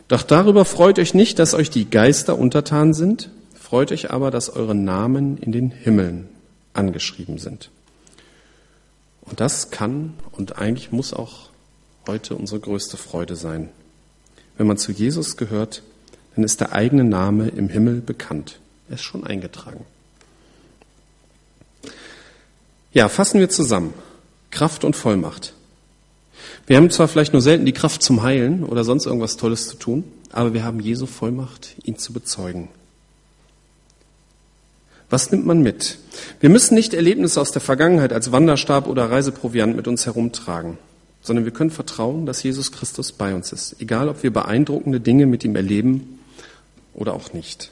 Doch 0.08 0.22
darüber 0.22 0.64
freut 0.66 1.00
euch 1.00 1.14
nicht, 1.14 1.40
dass 1.40 1.56
euch 1.56 1.72
die 1.72 1.90
Geister 1.90 2.38
untertan 2.38 2.94
sind, 2.94 3.32
freut 3.56 3.92
euch 3.92 4.12
aber, 4.12 4.30
dass 4.30 4.50
eure 4.50 4.76
Namen 4.76 5.38
in 5.38 5.52
den 5.52 5.72
Himmeln 5.72 6.30
angeschrieben 6.74 7.40
sind. 7.40 7.72
Und 9.26 9.40
das 9.40 9.72
kann 9.72 10.14
und 10.32 10.58
eigentlich 10.58 10.92
muss 10.92 11.14
auch 11.14 11.50
heute 12.08 12.36
unsere 12.36 12.60
größte 12.60 12.98
Freude 12.98 13.36
sein. 13.36 13.70
Wenn 14.58 14.68
man 14.68 14.78
zu 14.78 14.92
Jesus 14.92 15.38
gehört, 15.38 15.84
dann 16.36 16.44
ist 16.44 16.60
der 16.60 16.74
eigene 16.74 17.04
Name 17.04 17.50
im 17.50 17.70
Himmel 17.70 18.02
bekannt. 18.02 18.60
Er 18.90 18.96
ist 18.96 19.04
schon 19.04 19.24
eingetragen. 19.24 19.86
Ja, 22.92 23.10
fassen 23.10 23.40
wir 23.40 23.50
zusammen. 23.50 23.94
Kraft 24.52 24.84
und 24.84 24.96
Vollmacht. 24.96 25.54
Wir 26.68 26.78
haben 26.78 26.92
zwar 26.92 27.08
vielleicht 27.08 27.34
nur 27.34 27.42
selten 27.42 27.66
die 27.66 27.74
Kraft 27.74 28.04
zum 28.04 28.24
Heilen 28.24 28.64
oder 28.64 28.84
sonst 28.84 29.06
irgendwas 29.06 29.38
Tolles 29.38 29.68
zu 29.68 29.78
tun, 29.78 30.04
aber 30.32 30.54
wir 30.54 30.64
haben 30.64 30.80
Jesu 30.80 31.06
Vollmacht, 31.06 31.76
ihn 31.84 31.98
zu 31.98 32.14
bezeugen. 32.14 32.70
Was 35.14 35.30
nimmt 35.30 35.46
man 35.46 35.62
mit? 35.62 36.00
Wir 36.40 36.50
müssen 36.50 36.74
nicht 36.74 36.96
Erlebnisse 36.96 37.40
aus 37.40 37.52
der 37.52 37.62
Vergangenheit 37.62 38.12
als 38.12 38.32
Wanderstab 38.32 38.88
oder 38.88 39.12
Reiseproviant 39.12 39.76
mit 39.76 39.88
uns 39.88 40.08
herumtragen, 40.08 40.80
sondern 41.22 41.46
wir 41.46 41.52
können 41.52 41.70
vertrauen, 41.70 42.26
dass 42.26 42.42
Jesus 42.42 42.72
Christus 42.72 43.12
bei 43.12 43.36
uns 43.36 43.54
ist, 43.54 43.76
egal 43.80 44.10
ob 44.10 44.24
wir 44.24 44.34
beeindruckende 44.34 45.00
Dinge 45.00 45.28
mit 45.28 45.44
ihm 45.44 45.56
erleben 45.56 46.18
oder 46.96 47.14
auch 47.14 47.32
nicht. 47.32 47.70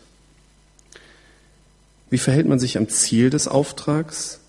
Wie 2.12 2.20
verhält 2.20 2.48
man 2.48 2.60
sich 2.60 2.78
am 2.78 2.90
Ziel 2.90 3.32
des 3.32 3.48
Auftrags? 3.48 4.40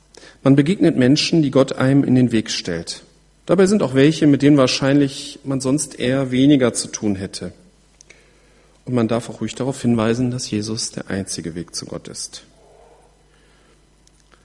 Man 0.42 0.54
begegnet 0.54 0.98
Menschen, 0.98 1.40
die 1.40 1.50
Gott 1.50 1.72
einem 1.72 2.04
in 2.04 2.14
den 2.14 2.30
Weg 2.30 2.50
stellt. 2.50 3.04
Dabei 3.46 3.64
sind 3.64 3.82
auch 3.82 3.94
welche, 3.94 4.26
mit 4.26 4.42
denen 4.42 4.58
wahrscheinlich 4.58 5.38
man 5.44 5.62
sonst 5.62 5.98
eher 5.98 6.30
weniger 6.30 6.74
zu 6.74 6.88
tun 6.88 7.16
hätte. 7.16 7.54
Und 8.84 8.92
man 8.92 9.08
darf 9.08 9.30
auch 9.30 9.40
ruhig 9.40 9.54
darauf 9.54 9.80
hinweisen, 9.80 10.30
dass 10.30 10.50
Jesus 10.50 10.90
der 10.90 11.08
einzige 11.08 11.54
Weg 11.54 11.74
zu 11.74 11.86
Gott 11.86 12.08
ist. 12.08 12.42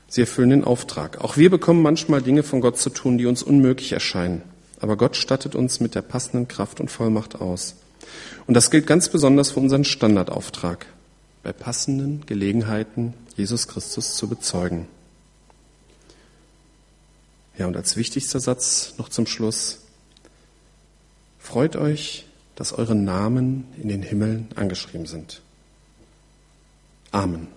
Sie 0.08 0.22
erfüllen 0.22 0.50
den 0.50 0.64
Auftrag. 0.64 1.22
Auch 1.22 1.38
wir 1.38 1.50
bekommen 1.50 1.82
manchmal 1.82 2.22
Dinge 2.22 2.44
von 2.44 2.62
Gott 2.62 2.78
zu 2.78 2.90
tun, 2.90 3.18
die 3.18 3.26
uns 3.26 3.44
unmöglich 3.44 3.92
erscheinen. 3.92 4.42
Aber 4.80 4.96
Gott 4.96 5.16
stattet 5.16 5.56
uns 5.56 5.80
mit 5.80 5.96
der 5.96 6.02
passenden 6.02 6.48
Kraft 6.48 6.80
und 6.80 6.90
Vollmacht 6.90 7.42
aus. 7.42 7.76
Und 8.46 8.54
das 8.54 8.72
gilt 8.72 8.88
ganz 8.88 9.10
besonders 9.10 9.52
für 9.52 9.60
unseren 9.60 9.84
Standardauftrag, 9.84 10.86
bei 11.44 11.52
passenden 11.52 12.26
Gelegenheiten 12.26 13.14
Jesus 13.36 13.68
Christus 13.68 14.16
zu 14.16 14.28
bezeugen. 14.30 14.88
Ja, 17.58 17.68
und 17.68 17.76
als 17.76 17.98
wichtigster 17.98 18.40
Satz 18.40 18.94
noch 18.98 19.10
zum 19.10 19.26
Schluss. 19.26 19.80
Freut 21.40 21.76
euch, 21.76 22.26
dass 22.56 22.74
eure 22.74 22.96
Namen 22.96 23.66
in 23.82 23.90
den 23.90 24.04
Himmeln 24.04 24.48
angeschrieben 24.56 25.08
sind. 25.08 25.42
Amen. 27.12 27.48